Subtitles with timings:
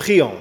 [0.00, 0.40] Prions.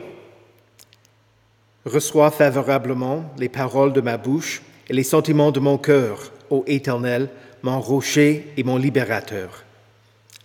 [1.84, 7.28] Reçois favorablement les paroles de ma bouche et les sentiments de mon cœur, ô Éternel,
[7.62, 9.66] mon rocher et mon libérateur.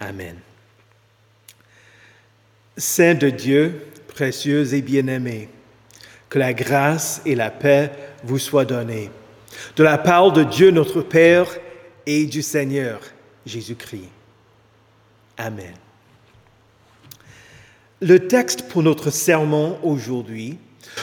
[0.00, 0.34] Amen.
[2.76, 5.48] Saint de Dieu, précieux et bien-aimé,
[6.28, 7.92] que la grâce et la paix
[8.24, 9.12] vous soient données.
[9.76, 11.56] De la part de Dieu notre Père
[12.04, 13.00] et du Seigneur
[13.46, 14.10] Jésus-Christ.
[15.38, 15.83] Amen.
[18.06, 20.58] Le texte pour notre sermon aujourd'hui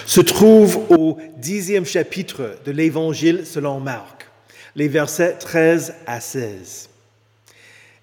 [0.06, 4.28] se trouve au dixième chapitre de l'Évangile selon Marc,
[4.76, 6.90] les versets 13 à 16.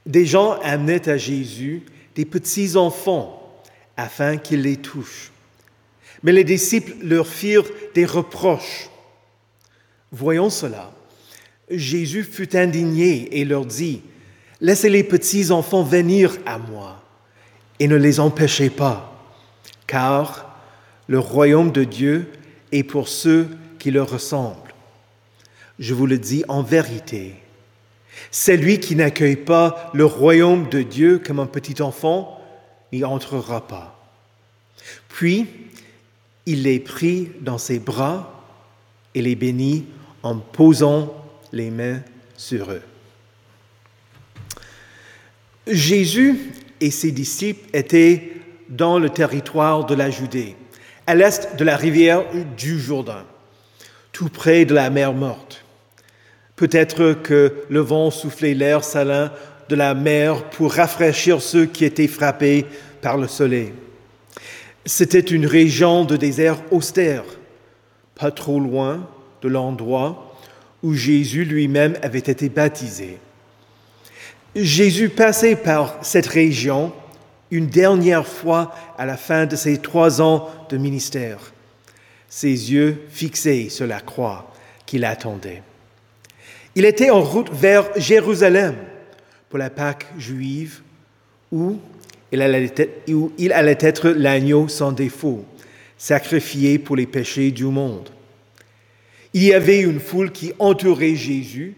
[0.04, 1.84] Des gens amenaient à Jésus
[2.16, 3.62] des petits enfants
[3.96, 5.30] afin qu'il les touche.
[6.24, 8.90] Mais les disciples leur firent des reproches.
[10.10, 10.90] Voyons cela.
[11.70, 14.02] Jésus fut indigné et leur dit,
[14.60, 17.04] Laissez les petits enfants venir à moi
[17.80, 19.12] et ne les empêchez pas,
[19.86, 20.58] car
[21.06, 22.30] le royaume de Dieu
[22.72, 23.48] est pour ceux
[23.78, 24.74] qui leur ressemblent.
[25.78, 27.34] Je vous le dis en vérité,
[28.30, 32.40] celui qui n'accueille pas le royaume de Dieu comme un petit enfant
[32.92, 33.94] n'y entrera pas.
[35.08, 35.46] Puis,
[36.46, 38.44] il les prit dans ses bras
[39.14, 39.86] et les bénit
[40.22, 41.14] en posant
[41.52, 42.00] les mains
[42.36, 42.82] sur eux.
[45.66, 48.32] Jésus et ses disciples étaient
[48.68, 50.56] dans le territoire de la Judée,
[51.06, 52.24] à l'est de la rivière
[52.56, 53.24] du Jourdain,
[54.12, 55.64] tout près de la mer morte.
[56.56, 59.32] Peut-être que le vent soufflait l'air salin
[59.68, 62.66] de la mer pour rafraîchir ceux qui étaient frappés
[63.00, 63.72] par le soleil.
[64.84, 67.24] C'était une région de désert austère,
[68.14, 69.08] pas trop loin
[69.42, 70.34] de l'endroit
[70.82, 73.18] où Jésus lui-même avait été baptisé.
[74.54, 76.92] Jésus passait par cette région
[77.50, 81.52] une dernière fois à la fin de ses trois ans de ministère,
[82.28, 84.52] ses yeux fixés sur la croix
[84.86, 85.62] qu'il attendait.
[86.74, 88.76] Il était en route vers Jérusalem
[89.48, 90.80] pour la Pâque juive
[91.50, 91.78] où
[92.30, 92.70] il allait
[93.08, 95.44] où il allait être l'agneau sans défaut,
[95.96, 98.10] sacrifié pour les péchés du monde.
[99.32, 101.74] Il y avait une foule qui entourait Jésus,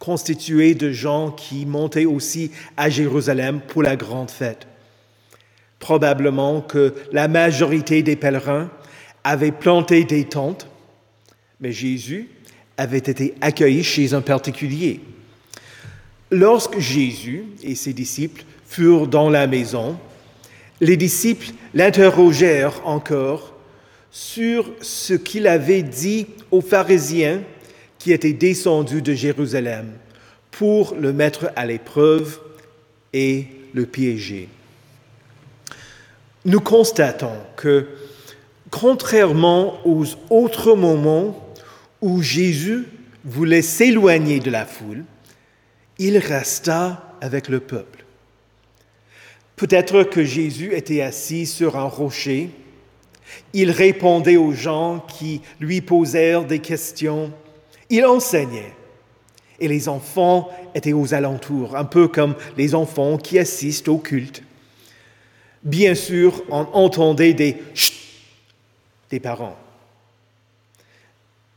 [0.00, 4.66] constituée de gens qui montaient aussi à Jérusalem pour la grande fête.
[5.78, 8.70] Probablement que la majorité des pèlerins
[9.22, 10.66] avaient planté des tentes,
[11.60, 12.28] mais Jésus
[12.76, 15.00] avait été accueilli chez un particulier.
[16.30, 19.98] Lorsque Jésus et ses disciples furent dans la maison,
[20.80, 23.54] les disciples l'interrogèrent encore
[24.10, 27.42] sur ce qu'il avait dit aux pharisiens
[28.00, 29.92] qui étaient descendus de Jérusalem
[30.50, 32.40] pour le mettre à l'épreuve
[33.12, 34.48] et le piéger.
[36.46, 37.86] Nous constatons que,
[38.70, 41.54] contrairement aux autres moments
[42.00, 42.86] où Jésus
[43.24, 45.04] voulait s'éloigner de la foule,
[45.98, 48.04] il resta avec le peuple.
[49.56, 52.48] Peut-être que Jésus était assis sur un rocher.
[53.52, 57.30] Il répondait aux gens qui lui posèrent des questions.
[57.90, 58.72] Il enseignait.
[59.58, 64.42] Et les enfants étaient aux alentours, un peu comme les enfants qui assistent au culte.
[65.62, 68.00] Bien sûr, on entendait des chut
[69.10, 69.56] des parents.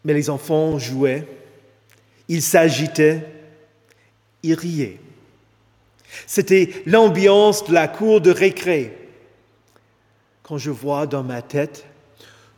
[0.03, 1.25] Mais les enfants jouaient,
[2.27, 3.25] ils s'agitaient,
[4.41, 4.99] ils riaient.
[6.27, 8.97] C'était l'ambiance de la cour de récré.
[10.41, 11.85] Quand je vois dans ma tête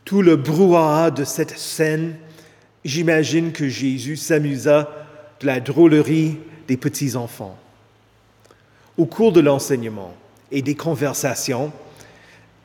[0.04, 2.16] tout le brouhaha de cette scène,
[2.88, 4.90] j'imagine que Jésus s'amusa
[5.40, 6.38] de la drôlerie
[6.68, 7.58] des petits-enfants.
[8.96, 10.14] Au cours de l'enseignement
[10.50, 11.72] et des conversations,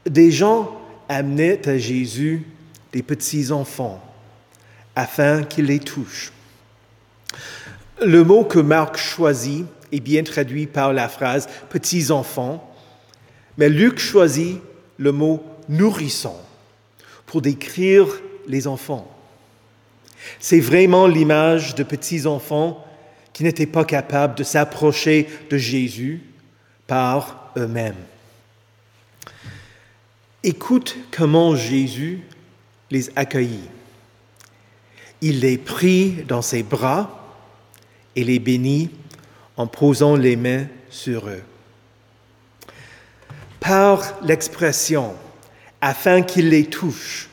[0.06, 2.46] des gens amenaient à Jésus
[2.94, 4.02] des petits-enfants
[4.96, 6.32] afin qu'il les touche.
[8.02, 12.74] Le mot que Marc choisit est bien traduit par la phrase petits enfants,
[13.58, 14.60] mais Luc choisit
[14.98, 16.36] le mot nourrisson
[17.26, 18.08] pour décrire
[18.48, 19.11] les enfants.
[20.40, 22.86] C'est vraiment l'image de petits enfants
[23.34, 26.22] qui n'étaient pas capables de s'approcher de Jésus
[26.88, 27.96] par eux-mêmes.
[30.44, 32.22] Écoute comment Jésus
[32.90, 33.70] les accueillit.
[35.22, 37.38] Il les prit dans ses bras
[38.16, 38.90] et les bénit
[39.56, 41.44] en posant les mains sur eux.
[43.60, 45.14] Par l'expression,
[45.80, 47.30] afin qu'il les touche,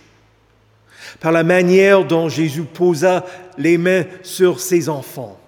[1.20, 3.24] par la manière dont Jésus posa
[3.56, 5.38] les mains sur ses enfants,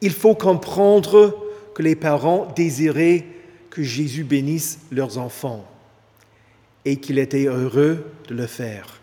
[0.00, 1.36] il faut comprendre
[1.74, 3.24] que les parents désiraient
[3.70, 5.66] que Jésus bénisse leurs enfants.
[6.86, 9.00] et qu'il était heureux de le faire.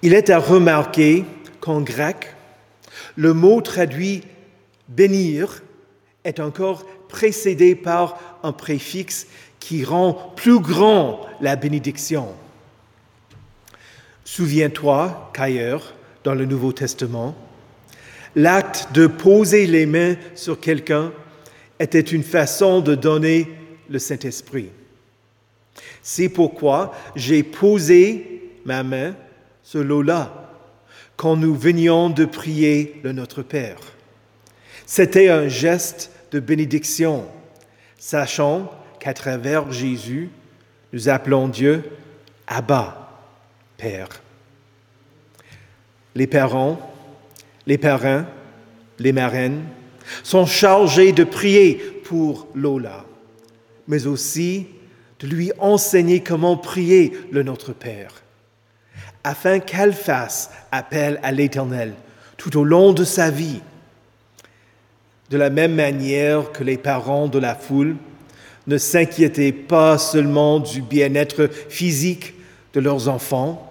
[0.00, 1.24] Il est à remarquer
[1.60, 2.34] qu'en grec,
[3.16, 4.22] le mot traduit
[4.88, 5.62] bénir
[6.24, 9.26] est encore précédé par un préfixe
[9.60, 12.28] qui rend plus grand la bénédiction.
[14.24, 17.34] Souviens-toi qu'ailleurs, dans le Nouveau Testament,
[18.36, 21.12] l'acte de poser les mains sur quelqu'un
[21.78, 23.48] était une façon de donner
[23.88, 24.70] le Saint-Esprit.
[26.02, 29.14] C'est pourquoi j'ai posé ma main
[29.62, 30.50] sur Lola
[31.16, 33.78] quand nous venions de prier le Notre Père.
[34.86, 37.26] C'était un geste de bénédiction,
[37.98, 40.30] sachant qu'à travers Jésus,
[40.92, 41.84] nous appelons Dieu
[42.46, 43.01] Abba,
[46.14, 46.78] Les parents,
[47.66, 48.26] les parrains,
[48.98, 49.62] les marraines
[50.22, 51.74] sont chargés de prier
[52.04, 53.04] pour Lola,
[53.88, 54.66] mais aussi
[55.20, 58.22] de lui enseigner comment prier le Notre Père,
[59.24, 61.94] afin qu'elle fasse appel à l'Éternel
[62.36, 63.60] tout au long de sa vie.
[65.30, 67.96] De la même manière que les parents de la foule
[68.66, 72.34] ne s'inquiétaient pas seulement du bien-être physique
[72.72, 73.68] de leurs enfants,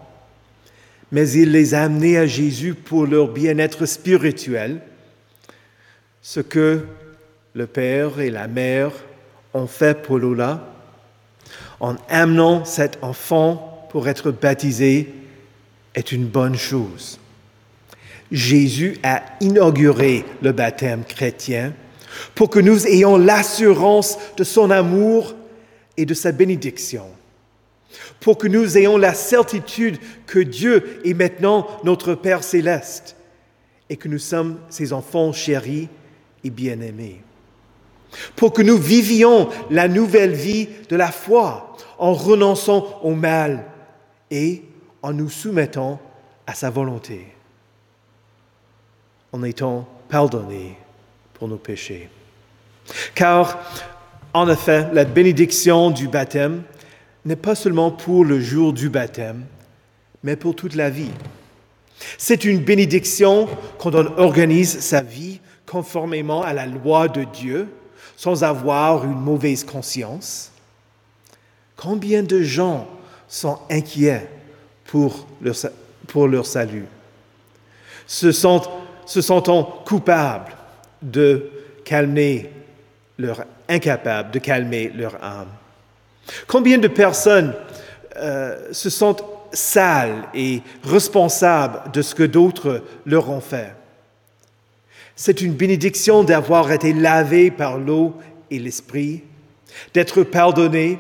[1.12, 4.81] mais ils les amenaient à Jésus pour leur bien-être spirituel,
[6.21, 6.86] ce que
[7.53, 8.92] le père et la mère
[9.53, 10.68] ont fait pour Lola
[11.80, 15.13] en amenant cet enfant pour être baptisé
[15.95, 17.19] est une bonne chose.
[18.31, 21.74] Jésus a inauguré le baptême chrétien
[22.36, 25.36] pour que nous ayons l'assurance de son amour
[25.98, 27.06] et de sa bénédiction,
[28.19, 33.15] pour que nous ayons la certitude que Dieu est maintenant notre Père céleste
[33.89, 35.89] et que nous sommes ses enfants chéris
[36.43, 37.21] et bien-aimés
[38.35, 43.65] pour que nous vivions la nouvelle vie de la foi en renonçant au mal
[44.29, 44.63] et
[45.01, 45.99] en nous soumettant
[46.47, 47.27] à sa volonté,
[49.31, 50.77] en étant pardonnés
[51.33, 52.09] pour nos péchés.
[53.15, 53.59] Car,
[54.33, 56.63] en effet, la bénédiction du baptême
[57.25, 59.45] n'est pas seulement pour le jour du baptême,
[60.23, 61.12] mais pour toute la vie.
[62.18, 63.47] C'est une bénédiction
[63.77, 67.68] quand on organise sa vie conformément à la loi de Dieu
[68.18, 70.51] sans avoir une mauvaise conscience
[71.81, 72.88] Combien de gens
[73.27, 74.29] sont inquiets
[74.85, 76.85] pour leur, salut?
[78.06, 80.51] Se, se sentant coupables
[81.01, 81.50] de
[81.83, 82.51] calmer
[83.17, 85.47] leur de calmer leur âme.
[86.47, 87.53] Combien de personnes
[88.18, 89.23] euh, se sentent
[89.53, 93.73] sales et responsables de ce que d'autres leur ont fait?
[95.15, 98.15] C'est une bénédiction d'avoir été lavé par l'eau
[98.50, 99.23] et l'esprit,
[99.94, 101.00] d'être pardonné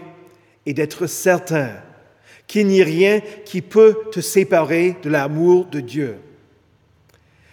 [0.65, 1.69] et d'être certain
[2.47, 6.17] qu'il n'y a rien qui peut te séparer de l'amour de Dieu.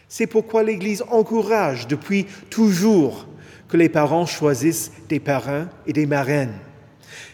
[0.09, 3.27] C'est pourquoi l'Église encourage depuis toujours
[3.69, 6.55] que les parents choisissent des parrains et des marraines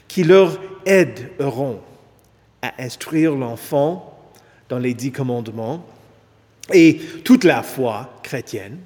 [0.08, 1.80] qui leur aideront
[2.62, 4.18] à instruire l'enfant
[4.68, 5.84] dans les dix commandements
[6.72, 8.78] et toute la foi chrétienne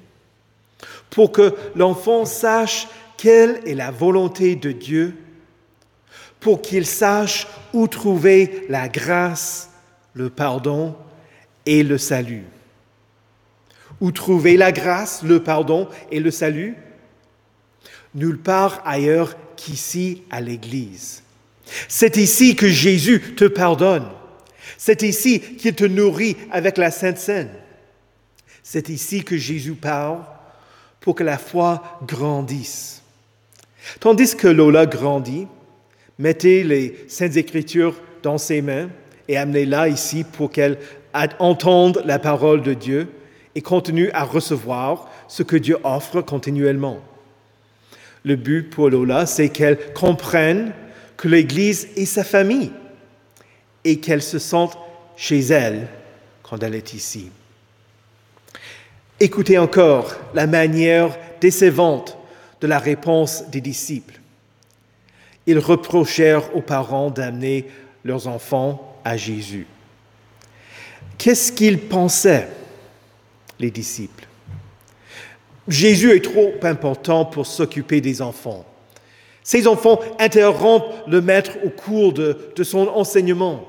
[1.09, 2.87] pour que l'enfant sache
[3.17, 5.15] quelle est la volonté de Dieu,
[6.39, 9.71] pour qu'il sache où trouver la grâce,
[10.13, 10.95] le pardon
[11.65, 12.45] et le salut.
[13.99, 16.77] Où trouver la grâce, le pardon et le salut?
[18.15, 21.23] Nulle part ailleurs qu'ici à l'Église.
[21.87, 24.07] C'est ici que Jésus te pardonne.
[24.77, 27.51] C'est ici qu'il te nourrit avec la Sainte Seine.
[28.63, 30.19] C'est ici que Jésus parle
[30.99, 33.01] pour que la foi grandisse.
[33.99, 35.47] Tandis que Lola grandit,
[36.17, 38.89] mettez les Saintes Écritures dans ses mains
[39.27, 40.77] et amenez-la ici pour qu'elle
[41.39, 43.09] entende la parole de Dieu
[43.55, 46.99] et continue à recevoir ce que Dieu offre continuellement.
[48.23, 50.73] Le but pour Lola, c'est qu'elle comprenne
[51.17, 52.71] que l'Église est sa famille
[53.83, 54.77] et qu'elle se sente
[55.15, 55.87] chez elle
[56.43, 57.29] quand elle est ici.
[59.19, 62.17] Écoutez encore la manière décevante
[62.61, 64.19] de la réponse des disciples.
[65.45, 67.67] Ils reprochèrent aux parents d'amener
[68.03, 69.67] leurs enfants à Jésus.
[71.17, 72.47] Qu'est-ce qu'ils pensaient,
[73.59, 74.25] les disciples?
[75.69, 78.65] Jésus est trop important pour s'occuper des enfants.
[79.43, 83.67] Ces enfants interrompent le maître au cours de, son enseignement.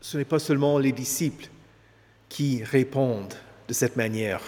[0.00, 1.46] Ce n'est pas seulement les disciples
[2.28, 3.34] qui répondent
[3.68, 4.40] de cette manière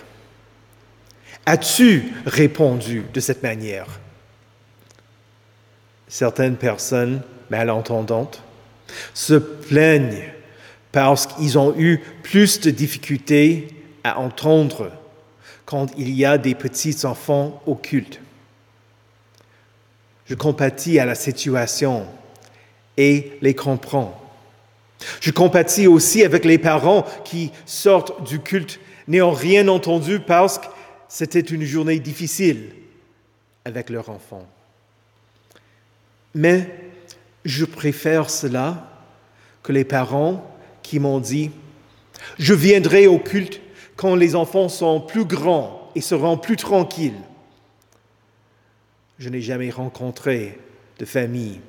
[1.47, 3.87] As-tu répondu de cette manière?
[6.09, 8.43] Certaines personnes malentendantes,
[9.15, 10.25] se plaignent
[10.91, 13.69] parce qu'ils ont eu plus de difficultés
[14.05, 14.93] à entendre
[15.73, 18.21] quand il y a des petits enfants au culte.
[20.27, 22.07] Je compatis à la situation
[22.99, 24.21] et les comprends.
[25.23, 30.67] Je compatis aussi avec les parents qui sortent du culte n'ayant rien entendu parce que
[31.09, 32.75] c'était une journée difficile
[33.65, 34.47] avec leur enfant.
[36.35, 36.69] Mais
[37.47, 38.91] je préfère cela
[39.63, 41.51] que les parents qui m'ont dit,
[42.39, 43.63] je viendrai au culte
[43.97, 47.21] quand les enfants sont plus grands et seront plus tranquilles.
[49.19, 50.59] Je n'ai jamais rencontré
[50.99, 51.61] de famille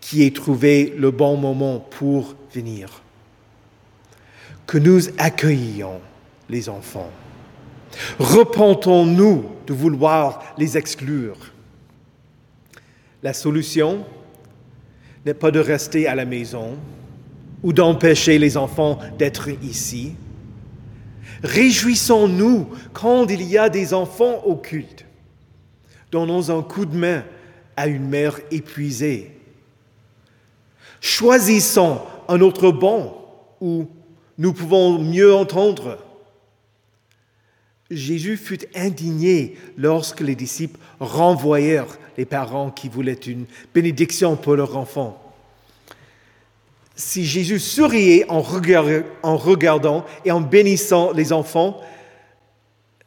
[0.00, 3.02] qui ait trouvé le bon moment pour venir.
[4.66, 6.00] Que nous accueillions
[6.48, 7.10] les enfants.
[8.18, 11.36] Repentons-nous de vouloir les exclure.
[13.22, 14.04] La solution
[15.26, 16.76] n'est pas de rester à la maison
[17.62, 20.14] ou d'empêcher les enfants d'être ici.
[21.42, 25.04] Réjouissons-nous quand il y a des enfants au culte.
[26.10, 27.24] Donnons un coup de main
[27.76, 29.36] à une mère épuisée.
[31.00, 33.16] Choisissons un autre banc
[33.60, 33.88] où
[34.38, 35.98] nous pouvons mieux entendre.
[37.90, 44.76] Jésus fut indigné lorsque les disciples renvoyèrent les parents qui voulaient une bénédiction pour leur
[44.76, 45.19] enfant.
[47.00, 51.80] Si Jésus souriait en regardant, et en bénissant les enfants,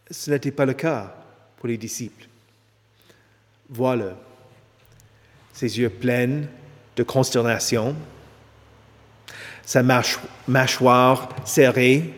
[0.10, 1.14] ce n'était pas le cas
[1.58, 2.26] pour les disciples.
[3.70, 4.16] Voilà,
[5.54, 6.42] ses yeux pleins
[6.96, 7.96] de consternation,
[9.64, 9.84] sa
[10.48, 12.16] mâchoire serrée,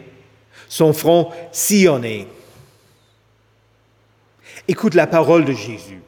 [0.70, 2.26] son front sillonné.
[4.66, 6.02] Écoute la parole de Jésus.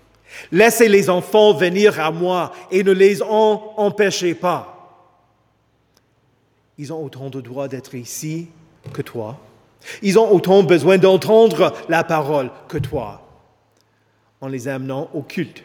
[0.49, 4.76] Laissez les enfants venir à moi et ne les empêchez pas.
[6.77, 8.47] Ils ont autant de droit d'être ici
[8.93, 9.39] que toi.
[10.01, 13.23] Ils ont autant besoin d'entendre la parole que toi.
[14.41, 15.63] En les amenant au culte,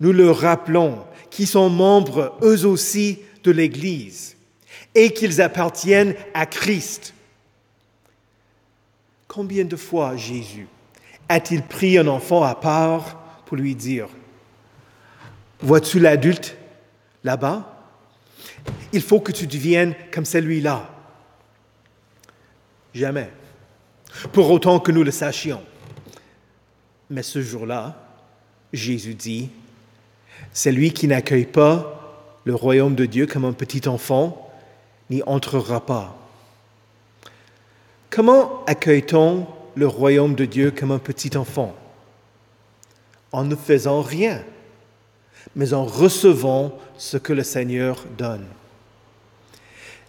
[0.00, 0.98] nous leur rappelons
[1.30, 4.36] qu'ils sont membres eux aussi de l'Église
[4.94, 7.14] et qu'ils appartiennent à Christ.
[9.26, 10.68] Combien de fois Jésus
[11.28, 14.08] a-t-il pris un enfant à part pour lui dire,
[15.60, 16.56] vois-tu l'adulte
[17.24, 17.71] là-bas?
[18.92, 20.90] Il faut que tu deviennes comme celui-là.
[22.94, 23.30] Jamais.
[24.32, 25.62] Pour autant que nous le sachions.
[27.08, 27.96] Mais ce jour-là,
[28.72, 29.50] Jésus dit,
[30.52, 31.98] celui qui n'accueille pas
[32.44, 34.50] le royaume de Dieu comme un petit enfant
[35.10, 36.18] n'y entrera pas.
[38.10, 41.74] Comment accueille-t-on le royaume de Dieu comme un petit enfant?
[43.30, 44.42] En ne faisant rien,
[45.56, 48.46] mais en recevant ce que le Seigneur donne.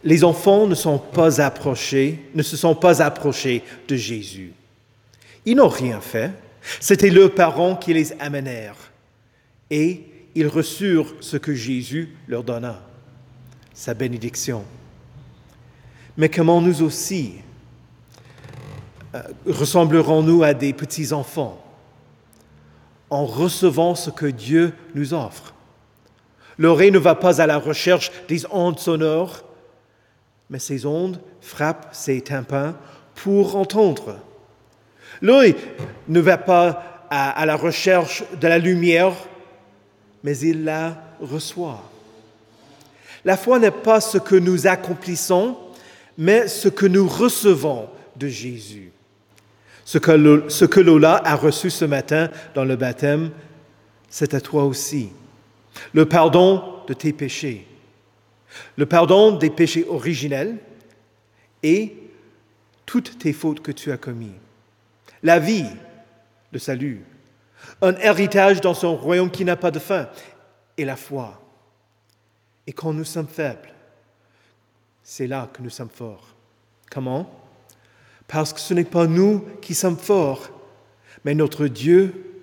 [0.03, 4.53] Les enfants ne sont pas approchés, ne se sont pas approchés de Jésus.
[5.45, 6.31] Ils n'ont rien fait.
[6.79, 8.91] C'était leurs parents qui les amenèrent.
[9.69, 10.03] Et
[10.35, 12.81] ils reçurent ce que Jésus leur donna,
[13.73, 14.63] sa bénédiction.
[16.17, 17.35] Mais comment nous aussi
[19.15, 21.59] euh, ressemblerons-nous à des petits-enfants
[23.09, 25.53] en recevant ce que Dieu nous offre?
[26.57, 29.43] L'oreille ne va pas à la recherche des ondes sonores,
[30.49, 32.73] mais ces ondes frappent ses tympans
[33.15, 34.17] pour entendre.
[35.21, 35.55] L'œil
[36.07, 39.13] ne va pas à, à la recherche de la lumière,
[40.23, 41.83] mais il la reçoit.
[43.25, 45.57] La foi n'est pas ce que nous accomplissons,
[46.17, 48.91] mais ce que nous recevons de Jésus.
[49.85, 53.31] Ce que, Lola a reçu ce matin dans le baptême,
[54.09, 55.09] c'est à toi aussi.
[55.93, 57.67] Le pardon de tes péchés,
[58.77, 60.57] le pardon des péchés originels
[61.61, 61.95] et
[62.85, 64.31] toutes tes fautes que tu as commises.
[65.21, 65.65] La vie,
[66.51, 67.03] le salut,
[67.81, 70.09] un héritage dans son royaume qui n'a pas de fin,
[70.77, 71.41] et la foi.
[72.67, 73.73] Et quand nous sommes faibles,
[75.03, 76.35] c'est là que nous sommes forts.
[76.89, 77.29] Comment?
[78.27, 80.49] Parce que ce n'est pas nous qui sommes forts,
[81.25, 82.33] mais notre Dieu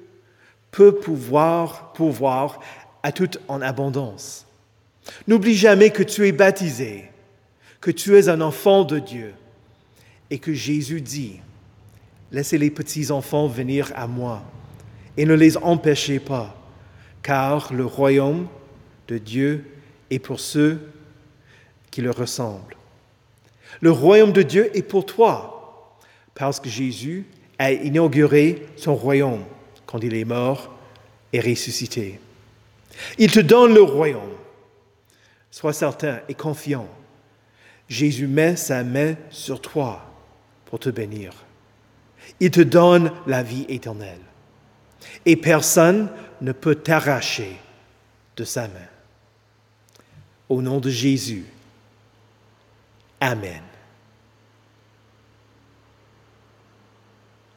[0.71, 2.61] peut pouvoir pouvoir
[3.03, 4.47] à tout en abondance.
[5.27, 7.11] N'oublie jamais que tu es baptisé,
[7.81, 9.35] que tu es un enfant de Dieu
[10.31, 11.41] et que Jésus dit,
[12.31, 14.43] laissez les petits-enfants venir à moi
[15.17, 16.57] et ne les empêchez pas,
[17.23, 18.47] car le royaume
[19.09, 19.65] de Dieu
[20.11, 20.81] est pour ceux
[21.91, 22.77] qui le ressemblent.
[23.81, 25.97] Le royaume de Dieu est pour toi,
[26.35, 27.27] parce que Jésus
[27.59, 29.45] a inauguré son royaume
[29.87, 30.73] quand il est mort
[31.33, 32.21] et ressuscité.
[33.19, 34.40] Il te donne le royaume
[35.51, 36.89] Sois certain et confiant.
[37.89, 40.03] Jésus met sa main sur toi
[40.67, 41.33] pour te bénir.
[42.39, 44.21] Il te donne la vie éternelle.
[45.27, 46.09] Et personne
[46.41, 47.57] ne peut t'arracher
[48.37, 48.89] de sa main.
[50.49, 51.47] Au nom de Jésus.
[53.21, 53.63] Amen.